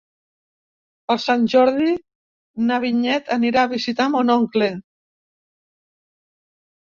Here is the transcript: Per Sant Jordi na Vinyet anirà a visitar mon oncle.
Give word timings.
Per 1.09 1.17
Sant 1.25 1.43
Jordi 1.53 1.89
na 2.69 2.79
Vinyet 2.85 3.29
anirà 3.35 3.65
a 3.67 3.71
visitar 3.75 4.07
mon 4.15 4.33
oncle. 4.37 4.71